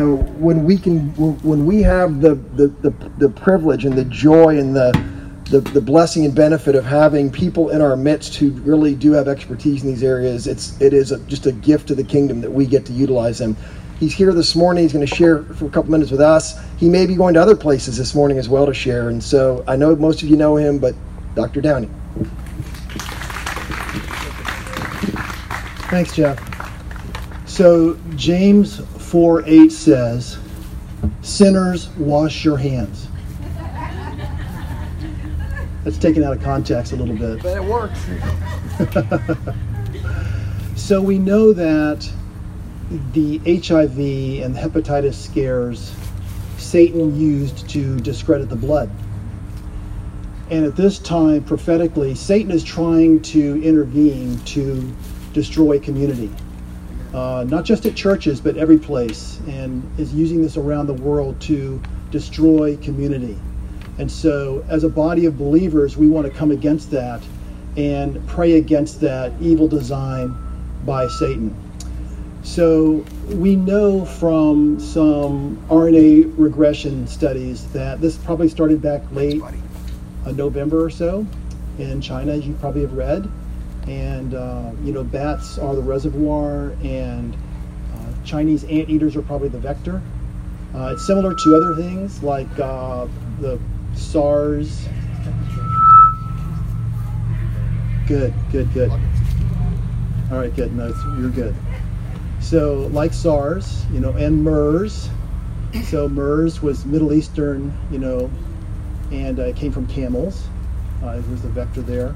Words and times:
know, 0.00 0.16
when 0.16 0.64
we 0.64 0.76
can 0.76 1.10
when 1.14 1.66
we 1.66 1.80
have 1.80 2.20
the, 2.20 2.34
the, 2.34 2.66
the, 2.82 2.90
the 3.18 3.28
privilege 3.28 3.84
and 3.84 3.96
the 3.96 4.04
joy 4.06 4.58
and 4.58 4.74
the, 4.74 4.90
the 5.50 5.60
the 5.60 5.80
blessing 5.80 6.24
and 6.24 6.34
benefit 6.34 6.74
of 6.74 6.84
having 6.84 7.30
people 7.30 7.70
in 7.70 7.80
our 7.80 7.96
midst 7.96 8.34
who 8.34 8.50
really 8.62 8.96
do 8.96 9.12
have 9.12 9.28
expertise 9.28 9.84
in 9.84 9.88
these 9.88 10.02
areas 10.02 10.48
it's 10.48 10.80
it 10.80 10.92
is 10.92 11.12
a, 11.12 11.20
just 11.26 11.46
a 11.46 11.52
gift 11.52 11.86
to 11.86 11.94
the 11.94 12.02
kingdom 12.02 12.40
that 12.40 12.50
we 12.50 12.66
get 12.66 12.84
to 12.86 12.92
utilize 12.92 13.38
them. 13.38 13.56
He's 14.00 14.12
here 14.12 14.32
this 14.32 14.56
morning. 14.56 14.82
He's 14.82 14.92
going 14.92 15.06
to 15.06 15.14
share 15.14 15.44
for 15.44 15.66
a 15.66 15.70
couple 15.70 15.92
minutes 15.92 16.10
with 16.10 16.20
us. 16.20 16.58
He 16.76 16.88
may 16.88 17.06
be 17.06 17.14
going 17.14 17.34
to 17.34 17.40
other 17.40 17.54
places 17.54 17.96
this 17.96 18.16
morning 18.16 18.36
as 18.36 18.48
well 18.48 18.66
to 18.66 18.74
share 18.74 19.10
and 19.10 19.22
so 19.22 19.62
i 19.68 19.76
know 19.76 19.94
most 19.94 20.24
of 20.24 20.28
you 20.28 20.36
know 20.36 20.56
him 20.56 20.80
but 20.80 20.96
dr 21.36 21.60
downey. 21.60 21.88
Thanks 25.88 26.16
jeff. 26.16 26.40
So 27.46 27.96
james 28.16 28.80
4 29.14 29.44
8 29.46 29.70
says, 29.70 30.38
Sinners, 31.22 31.88
wash 31.90 32.44
your 32.44 32.56
hands. 32.56 33.06
That's 35.84 35.98
taken 35.98 36.24
out 36.24 36.36
of 36.36 36.42
context 36.42 36.90
a 36.90 36.96
little 36.96 37.14
bit. 37.14 37.40
But 37.40 37.56
it 37.56 37.62
works. 37.62 38.00
so 40.76 41.00
we 41.00 41.20
know 41.20 41.52
that 41.52 42.10
the 43.12 43.38
HIV 43.38 44.42
and 44.44 44.52
the 44.52 44.60
hepatitis 44.60 45.14
scares 45.14 45.94
Satan 46.56 47.16
used 47.16 47.68
to 47.70 48.00
discredit 48.00 48.48
the 48.48 48.56
blood. 48.56 48.90
And 50.50 50.64
at 50.64 50.74
this 50.74 50.98
time, 50.98 51.44
prophetically, 51.44 52.16
Satan 52.16 52.50
is 52.50 52.64
trying 52.64 53.22
to 53.22 53.62
intervene 53.62 54.40
to 54.40 54.92
destroy 55.32 55.78
community 55.78 56.32
uh, 57.14 57.44
not 57.48 57.64
just 57.64 57.86
at 57.86 57.94
churches, 57.94 58.40
but 58.40 58.56
every 58.56 58.76
place, 58.76 59.38
and 59.46 59.88
is 59.98 60.12
using 60.12 60.42
this 60.42 60.56
around 60.56 60.88
the 60.88 60.94
world 60.94 61.40
to 61.42 61.80
destroy 62.10 62.76
community. 62.78 63.38
And 63.98 64.10
so, 64.10 64.64
as 64.68 64.82
a 64.82 64.88
body 64.88 65.26
of 65.26 65.38
believers, 65.38 65.96
we 65.96 66.08
want 66.08 66.26
to 66.26 66.32
come 66.32 66.50
against 66.50 66.90
that 66.90 67.22
and 67.76 68.26
pray 68.26 68.54
against 68.54 69.00
that 69.02 69.32
evil 69.40 69.68
design 69.68 70.34
by 70.84 71.06
Satan. 71.06 71.54
So, 72.42 73.04
we 73.28 73.54
know 73.54 74.04
from 74.04 74.80
some 74.80 75.64
RNA 75.70 76.34
regression 76.36 77.06
studies 77.06 77.70
that 77.72 78.00
this 78.00 78.16
probably 78.16 78.48
started 78.48 78.82
back 78.82 79.02
late 79.12 79.40
uh, 80.26 80.32
November 80.32 80.84
or 80.84 80.90
so 80.90 81.24
in 81.78 82.00
China, 82.00 82.32
as 82.32 82.44
you 82.44 82.54
probably 82.54 82.82
have 82.82 82.94
read 82.94 83.30
and 83.86 84.34
uh, 84.34 84.70
you 84.82 84.92
know 84.92 85.04
bats 85.04 85.58
are 85.58 85.74
the 85.74 85.82
reservoir 85.82 86.72
and 86.82 87.34
uh, 87.34 88.24
Chinese 88.24 88.64
anteaters 88.64 89.16
are 89.16 89.22
probably 89.22 89.48
the 89.48 89.58
vector. 89.58 90.00
Uh, 90.74 90.92
it's 90.92 91.06
similar 91.06 91.34
to 91.34 91.54
other 91.54 91.76
things 91.76 92.22
like 92.22 92.58
uh, 92.58 93.06
the 93.40 93.58
SARS. 93.94 94.88
Good, 98.08 98.34
good, 98.50 98.72
good. 98.74 98.90
All 100.30 100.38
right, 100.38 100.54
good. 100.54 100.74
No, 100.74 100.92
you're 101.18 101.30
good. 101.30 101.54
So, 102.40 102.90
like 102.92 103.14
SARS, 103.14 103.86
you 103.92 104.00
know, 104.00 104.10
and 104.12 104.42
MERS. 104.42 105.08
So 105.84 106.08
MERS 106.08 106.62
was 106.62 106.84
Middle 106.84 107.12
Eastern, 107.12 107.76
you 107.90 107.98
know, 107.98 108.30
and 109.10 109.38
uh, 109.38 109.44
it 109.44 109.56
came 109.56 109.72
from 109.72 109.86
camels. 109.86 110.46
Uh, 111.02 111.10
it 111.18 111.28
was 111.28 111.42
the 111.42 111.48
vector 111.48 111.82
there. 111.82 112.14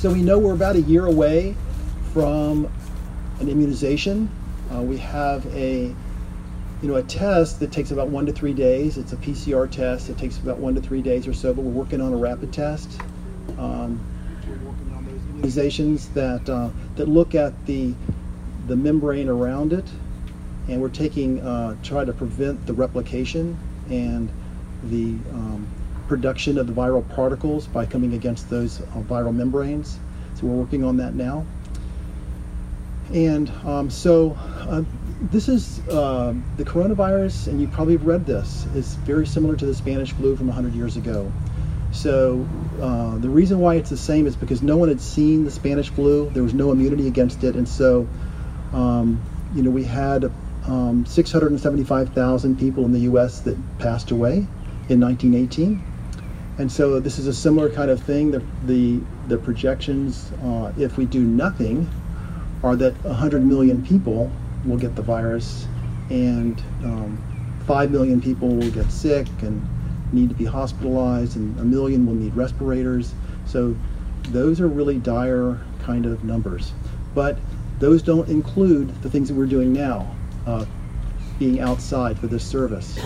So 0.00 0.10
we 0.10 0.22
know 0.22 0.38
we're 0.38 0.54
about 0.54 0.76
a 0.76 0.80
year 0.80 1.04
away 1.04 1.54
from 2.14 2.72
an 3.38 3.50
immunization. 3.50 4.30
Uh, 4.72 4.80
we 4.80 4.96
have 4.96 5.44
a 5.54 5.94
you 6.80 6.88
know 6.88 6.94
a 6.94 7.02
test 7.02 7.60
that 7.60 7.70
takes 7.70 7.90
about 7.90 8.08
one 8.08 8.24
to 8.24 8.32
three 8.32 8.54
days. 8.54 8.96
It's 8.96 9.12
a 9.12 9.18
PCR 9.18 9.70
test. 9.70 10.08
It 10.08 10.16
takes 10.16 10.38
about 10.38 10.56
one 10.56 10.74
to 10.74 10.80
three 10.80 11.02
days 11.02 11.28
or 11.28 11.34
so, 11.34 11.52
but 11.52 11.60
we're 11.60 11.72
working 11.72 12.00
on 12.00 12.14
a 12.14 12.16
rapid 12.16 12.50
test. 12.50 12.98
Um, 13.58 14.00
immunizations 15.36 16.10
that 16.14 16.48
uh, 16.48 16.70
that 16.96 17.06
look 17.06 17.34
at 17.34 17.66
the 17.66 17.92
the 18.68 18.76
membrane 18.76 19.28
around 19.28 19.74
it, 19.74 19.84
and 20.66 20.80
we're 20.80 20.88
taking 20.88 21.42
uh, 21.42 21.76
try 21.82 22.06
to 22.06 22.12
prevent 22.14 22.66
the 22.66 22.72
replication 22.72 23.54
and 23.90 24.30
the 24.84 25.08
um, 25.34 25.66
production 26.10 26.58
of 26.58 26.66
the 26.66 26.72
viral 26.72 27.08
particles 27.14 27.68
by 27.68 27.86
coming 27.86 28.14
against 28.14 28.50
those 28.50 28.80
uh, 28.80 28.84
viral 29.08 29.32
membranes. 29.32 29.96
So 30.34 30.48
we're 30.48 30.56
working 30.56 30.82
on 30.82 30.96
that 30.96 31.14
now. 31.14 31.46
And 33.14 33.48
um, 33.64 33.88
so 33.90 34.36
uh, 34.58 34.82
this 35.30 35.48
is 35.48 35.78
uh, 35.88 36.34
the 36.56 36.64
coronavirus, 36.64 37.46
and 37.46 37.60
you 37.60 37.68
probably 37.68 37.96
have 37.96 38.06
read 38.06 38.26
this, 38.26 38.66
is 38.74 38.96
very 39.06 39.24
similar 39.24 39.54
to 39.54 39.64
the 39.64 39.74
Spanish 39.74 40.10
flu 40.12 40.34
from 40.34 40.48
100 40.48 40.74
years 40.74 40.96
ago. 40.96 41.30
So 41.92 42.44
uh, 42.82 43.18
the 43.18 43.28
reason 43.28 43.60
why 43.60 43.76
it's 43.76 43.90
the 43.90 43.96
same 43.96 44.26
is 44.26 44.34
because 44.34 44.62
no 44.62 44.76
one 44.76 44.88
had 44.88 45.00
seen 45.00 45.44
the 45.44 45.50
Spanish 45.52 45.90
flu. 45.90 46.28
There 46.30 46.42
was 46.42 46.54
no 46.54 46.72
immunity 46.72 47.06
against 47.06 47.44
it, 47.44 47.54
and 47.54 47.68
so 47.68 48.08
um, 48.72 49.22
you 49.54 49.62
know 49.62 49.70
we 49.70 49.84
had 49.84 50.24
um, 50.66 51.06
675,000 51.06 52.58
people 52.58 52.84
in 52.84 52.90
the 52.90 53.00
U.S. 53.10 53.40
that 53.42 53.56
passed 53.78 54.10
away 54.10 54.46
in 54.88 55.00
1918. 55.00 55.84
And 56.60 56.70
so 56.70 57.00
this 57.00 57.18
is 57.18 57.26
a 57.26 57.32
similar 57.32 57.70
kind 57.70 57.90
of 57.90 58.02
thing. 58.02 58.30
The, 58.30 58.42
the, 58.66 59.00
the 59.28 59.38
projections, 59.38 60.30
uh, 60.44 60.74
if 60.76 60.98
we 60.98 61.06
do 61.06 61.24
nothing, 61.24 61.88
are 62.62 62.76
that 62.76 62.92
100 63.02 63.46
million 63.46 63.82
people 63.82 64.30
will 64.66 64.76
get 64.76 64.94
the 64.94 65.00
virus 65.00 65.66
and 66.10 66.62
um, 66.84 67.18
5 67.66 67.90
million 67.90 68.20
people 68.20 68.48
will 68.48 68.70
get 68.72 68.92
sick 68.92 69.26
and 69.40 69.66
need 70.12 70.28
to 70.28 70.34
be 70.34 70.44
hospitalized 70.44 71.36
and 71.36 71.58
a 71.60 71.64
million 71.64 72.04
will 72.04 72.12
need 72.12 72.34
respirators. 72.34 73.14
So 73.46 73.74
those 74.28 74.60
are 74.60 74.68
really 74.68 74.98
dire 74.98 75.58
kind 75.82 76.04
of 76.04 76.24
numbers. 76.24 76.74
But 77.14 77.38
those 77.78 78.02
don't 78.02 78.28
include 78.28 79.02
the 79.02 79.08
things 79.08 79.28
that 79.28 79.34
we're 79.34 79.46
doing 79.46 79.72
now, 79.72 80.14
uh, 80.46 80.66
being 81.38 81.60
outside 81.60 82.18
for 82.18 82.26
this 82.26 82.44
service 82.44 83.00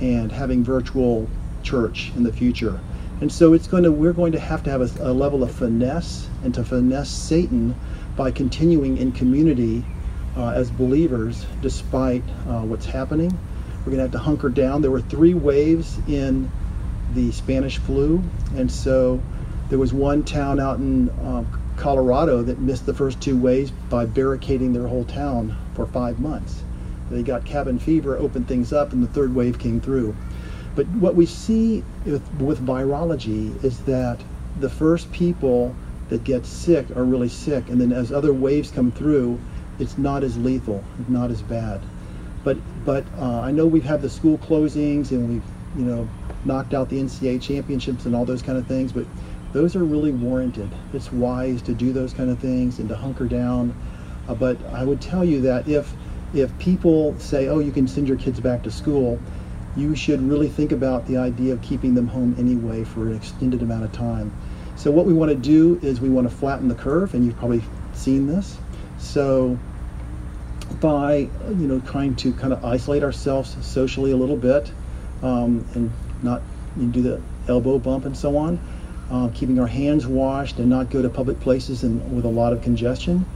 and 0.00 0.30
having 0.30 0.62
virtual 0.62 1.28
church 1.64 2.12
in 2.14 2.22
the 2.22 2.32
future 2.32 2.78
and 3.20 3.30
so 3.30 3.52
it's 3.52 3.66
going 3.66 3.82
to 3.82 3.92
we're 3.92 4.12
going 4.12 4.32
to 4.32 4.40
have 4.40 4.62
to 4.64 4.70
have 4.70 4.80
a, 4.80 5.10
a 5.10 5.12
level 5.12 5.42
of 5.42 5.50
finesse 5.50 6.28
and 6.42 6.54
to 6.54 6.64
finesse 6.64 7.10
Satan 7.10 7.74
by 8.16 8.30
continuing 8.30 8.96
in 8.96 9.12
community 9.12 9.84
uh, 10.36 10.50
as 10.50 10.70
believers 10.70 11.46
despite 11.60 12.22
uh, 12.48 12.62
what's 12.62 12.86
happening. 12.86 13.30
We're 13.80 13.92
going 13.92 13.96
to 13.96 14.02
have 14.02 14.12
to 14.12 14.18
hunker 14.18 14.48
down. 14.48 14.82
There 14.82 14.90
were 14.90 15.00
three 15.00 15.34
waves 15.34 15.98
in 16.06 16.50
the 17.14 17.32
Spanish 17.32 17.78
flu, 17.78 18.22
and 18.54 18.70
so 18.70 19.20
there 19.68 19.78
was 19.78 19.92
one 19.92 20.22
town 20.22 20.60
out 20.60 20.78
in 20.78 21.08
uh, 21.10 21.44
Colorado 21.76 22.42
that 22.42 22.58
missed 22.58 22.86
the 22.86 22.94
first 22.94 23.20
two 23.20 23.38
waves 23.38 23.70
by 23.88 24.04
barricading 24.04 24.72
their 24.72 24.86
whole 24.86 25.04
town 25.04 25.56
for 25.74 25.86
five 25.86 26.20
months. 26.20 26.62
They 27.10 27.22
got 27.22 27.44
cabin 27.44 27.78
fever, 27.78 28.16
opened 28.16 28.46
things 28.46 28.72
up, 28.72 28.92
and 28.92 29.02
the 29.02 29.08
third 29.08 29.34
wave 29.34 29.58
came 29.58 29.80
through. 29.80 30.14
But 30.80 30.88
what 30.92 31.14
we 31.14 31.26
see 31.26 31.84
with, 32.06 32.26
with 32.40 32.64
virology 32.64 33.62
is 33.62 33.80
that 33.80 34.18
the 34.60 34.70
first 34.70 35.12
people 35.12 35.76
that 36.08 36.24
get 36.24 36.46
sick 36.46 36.90
are 36.96 37.04
really 37.04 37.28
sick, 37.28 37.68
and 37.68 37.78
then 37.78 37.92
as 37.92 38.10
other 38.10 38.32
waves 38.32 38.70
come 38.70 38.90
through, 38.90 39.38
it's 39.78 39.98
not 39.98 40.24
as 40.24 40.38
lethal, 40.38 40.82
not 41.06 41.30
as 41.30 41.42
bad. 41.42 41.82
But 42.44 42.56
but 42.86 43.04
uh, 43.18 43.40
I 43.40 43.50
know 43.50 43.66
we've 43.66 43.84
had 43.84 44.00
the 44.00 44.08
school 44.08 44.38
closings 44.38 45.10
and 45.10 45.28
we've 45.28 45.42
you 45.76 45.84
know 45.84 46.08
knocked 46.46 46.72
out 46.72 46.88
the 46.88 46.98
NCAA 46.98 47.42
championships 47.42 48.06
and 48.06 48.16
all 48.16 48.24
those 48.24 48.40
kind 48.40 48.56
of 48.56 48.66
things, 48.66 48.90
but 48.90 49.04
those 49.52 49.76
are 49.76 49.84
really 49.84 50.12
warranted. 50.12 50.70
It's 50.94 51.12
wise 51.12 51.60
to 51.60 51.74
do 51.74 51.92
those 51.92 52.14
kind 52.14 52.30
of 52.30 52.38
things 52.38 52.78
and 52.78 52.88
to 52.88 52.96
hunker 52.96 53.26
down. 53.26 53.74
Uh, 54.26 54.34
but 54.34 54.56
I 54.72 54.84
would 54.84 55.02
tell 55.02 55.26
you 55.26 55.42
that 55.42 55.68
if 55.68 55.92
if 56.32 56.58
people 56.58 57.18
say, 57.18 57.48
oh, 57.48 57.58
you 57.58 57.70
can 57.70 57.86
send 57.86 58.08
your 58.08 58.16
kids 58.16 58.40
back 58.40 58.62
to 58.62 58.70
school, 58.70 59.20
you 59.76 59.94
should 59.94 60.20
really 60.20 60.48
think 60.48 60.72
about 60.72 61.06
the 61.06 61.16
idea 61.16 61.52
of 61.52 61.62
keeping 61.62 61.94
them 61.94 62.08
home 62.08 62.34
anyway 62.38 62.84
for 62.84 63.06
an 63.06 63.16
extended 63.16 63.62
amount 63.62 63.84
of 63.84 63.92
time. 63.92 64.32
So 64.76 64.90
what 64.90 65.06
we 65.06 65.12
want 65.12 65.30
to 65.30 65.36
do 65.36 65.78
is 65.82 66.00
we 66.00 66.08
want 66.08 66.28
to 66.28 66.34
flatten 66.34 66.68
the 66.68 66.74
curve, 66.74 67.14
and 67.14 67.24
you've 67.24 67.36
probably 67.36 67.62
seen 67.94 68.26
this. 68.26 68.56
So 68.98 69.58
by 70.80 71.28
you 71.48 71.66
know 71.66 71.80
trying 71.80 72.14
to 72.16 72.32
kind 72.32 72.52
of 72.52 72.64
isolate 72.64 73.02
ourselves 73.02 73.56
socially 73.64 74.12
a 74.12 74.16
little 74.16 74.36
bit, 74.36 74.72
um, 75.22 75.66
and 75.74 75.90
not 76.22 76.42
you 76.76 76.86
do 76.86 77.02
the 77.02 77.20
elbow 77.48 77.78
bump 77.78 78.04
and 78.04 78.16
so 78.16 78.36
on, 78.36 78.58
uh, 79.10 79.28
keeping 79.34 79.58
our 79.58 79.66
hands 79.66 80.06
washed 80.06 80.58
and 80.58 80.68
not 80.68 80.90
go 80.90 81.02
to 81.02 81.08
public 81.08 81.40
places 81.40 81.82
and 81.82 82.14
with 82.14 82.24
a 82.24 82.28
lot 82.28 82.52
of 82.52 82.62
congestion, 82.62 83.26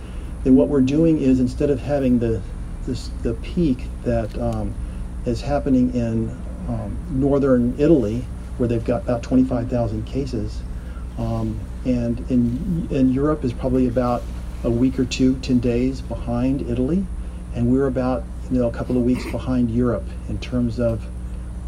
then 0.44 0.54
what 0.54 0.68
we're 0.68 0.80
doing 0.80 1.20
is 1.20 1.40
instead 1.40 1.70
of 1.70 1.80
having 1.80 2.18
the 2.18 2.40
this, 2.86 3.10
the 3.22 3.34
peak 3.34 3.84
that 4.04 4.36
um, 4.38 4.74
is 5.26 5.40
happening 5.40 5.94
in 5.94 6.30
um, 6.68 6.96
northern 7.10 7.74
Italy, 7.78 8.24
where 8.58 8.68
they've 8.68 8.84
got 8.84 9.02
about 9.02 9.22
25,000 9.22 10.04
cases. 10.04 10.60
Um, 11.18 11.58
and 11.84 12.18
in, 12.30 12.88
in 12.90 13.12
Europe 13.12 13.44
is 13.44 13.52
probably 13.52 13.88
about 13.88 14.22
a 14.64 14.70
week 14.70 14.98
or 14.98 15.04
two, 15.04 15.36
10 15.40 15.60
days 15.60 16.00
behind 16.00 16.62
Italy. 16.62 17.04
And 17.54 17.70
we're 17.70 17.86
about 17.86 18.24
you 18.50 18.58
know, 18.58 18.68
a 18.68 18.72
couple 18.72 18.96
of 18.96 19.02
weeks 19.04 19.24
behind 19.30 19.70
Europe 19.70 20.04
in 20.28 20.38
terms 20.38 20.80
of 20.80 21.04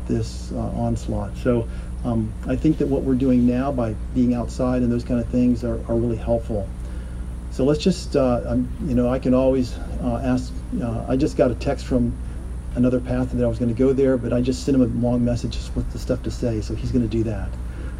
this 0.08 0.52
uh, 0.52 0.58
onslaught. 0.58 1.36
So 1.36 1.68
um, 2.04 2.32
I 2.46 2.56
think 2.56 2.78
that 2.78 2.86
what 2.86 3.02
we're 3.02 3.14
doing 3.14 3.46
now 3.46 3.72
by 3.72 3.94
being 4.14 4.34
outside 4.34 4.82
and 4.82 4.90
those 4.90 5.04
kind 5.04 5.20
of 5.20 5.28
things 5.28 5.64
are, 5.64 5.78
are 5.88 5.96
really 5.96 6.16
helpful. 6.16 6.68
So 7.50 7.64
let's 7.64 7.82
just, 7.82 8.16
uh, 8.16 8.56
you 8.84 8.94
know, 8.94 9.08
I 9.08 9.18
can 9.18 9.32
always 9.32 9.76
uh, 10.02 10.20
ask. 10.22 10.52
Uh, 10.80 11.06
I 11.08 11.16
just 11.16 11.36
got 11.36 11.50
a 11.50 11.54
text 11.54 11.86
from 11.86 12.14
another 12.76 13.00
path 13.00 13.32
that 13.32 13.42
I 13.42 13.48
was 13.48 13.58
going 13.58 13.74
to 13.74 13.78
go 13.78 13.92
there, 13.92 14.16
but 14.16 14.32
I 14.32 14.40
just 14.40 14.64
sent 14.64 14.76
him 14.76 14.82
a 14.82 15.06
long 15.06 15.24
message 15.24 15.58
with 15.74 15.90
the 15.92 15.98
stuff 15.98 16.22
to 16.24 16.30
say, 16.30 16.60
so 16.60 16.74
he's 16.74 16.92
going 16.92 17.08
to 17.08 17.10
do 17.10 17.24
that. 17.24 17.48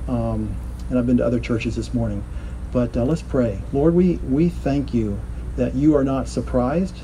Um, 0.07 0.55
and 0.89 0.99
I've 0.99 1.07
been 1.07 1.17
to 1.17 1.27
other 1.27 1.41
churches 1.41 1.75
this 1.75 1.93
morning. 1.93 2.23
But 2.73 2.97
uh, 2.97 3.05
let's 3.05 3.23
pray. 3.23 3.61
Lord, 3.73 3.95
we, 3.95 4.17
we 4.17 4.51
thank 4.51 4.93
you 4.93 5.19
that 5.57 5.75
you 5.75 5.97
are 5.97 6.05
not 6.05 6.29
surprised 6.29 6.97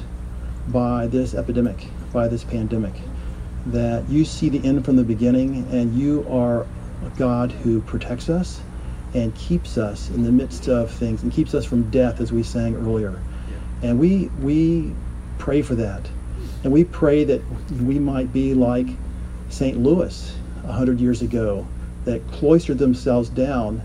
by 0.69 1.06
this 1.06 1.34
epidemic, 1.34 1.86
by 2.12 2.28
this 2.28 2.44
pandemic, 2.44 2.92
that 3.66 4.08
you 4.08 4.25
see 4.25 4.48
the 4.48 4.64
end 4.66 4.84
from 4.84 4.96
the 4.96 5.04
beginning, 5.04 5.66
and 5.72 5.98
you 5.98 6.26
are 6.28 6.62
a 6.62 7.10
God 7.16 7.50
who 7.50 7.80
protects 7.80 8.28
us 8.28 8.60
and 9.14 9.34
keeps 9.34 9.78
us 9.78 10.10
in 10.10 10.22
the 10.22 10.32
midst 10.32 10.68
of 10.68 10.90
things 10.90 11.22
and 11.22 11.32
keeps 11.32 11.54
us 11.54 11.64
from 11.64 11.90
death, 11.90 12.20
as 12.20 12.32
we 12.32 12.42
sang 12.42 12.76
earlier. 12.76 13.18
And 13.82 13.98
we, 13.98 14.26
we 14.40 14.92
pray 15.38 15.62
for 15.62 15.75
that. 15.76 16.08
And 16.64 16.73
we 16.73 16.85
pray 16.85 17.25
that 17.25 17.43
we 17.82 17.99
might 17.99 18.32
be 18.32 18.55
like 18.55 18.87
St. 19.49 19.79
Louis 19.79 20.37
a 20.64 20.73
hundred 20.73 21.00
years 21.00 21.23
ago, 21.23 21.67
that 22.05 22.26
cloistered 22.31 22.79
themselves 22.79 23.29
down 23.29 23.82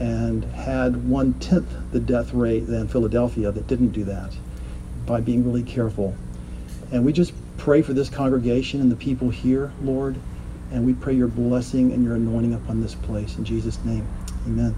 and 0.00 0.44
had 0.44 1.08
one 1.08 1.34
tenth 1.34 1.70
the 1.92 2.00
death 2.00 2.32
rate 2.34 2.66
than 2.66 2.88
Philadelphia 2.88 3.52
that 3.52 3.66
didn't 3.66 3.90
do 3.90 4.04
that 4.04 4.32
by 5.06 5.20
being 5.20 5.44
really 5.44 5.62
careful. 5.62 6.14
And 6.92 7.04
we 7.04 7.12
just 7.12 7.32
pray 7.58 7.82
for 7.82 7.92
this 7.92 8.08
congregation 8.08 8.80
and 8.80 8.90
the 8.90 8.96
people 8.96 9.30
here, 9.30 9.72
Lord, 9.82 10.16
and 10.72 10.84
we 10.84 10.94
pray 10.94 11.14
your 11.14 11.28
blessing 11.28 11.92
and 11.92 12.04
your 12.04 12.16
anointing 12.16 12.54
upon 12.54 12.80
this 12.80 12.94
place. 12.94 13.36
In 13.36 13.44
Jesus' 13.44 13.78
name, 13.84 14.06
amen. 14.46 14.74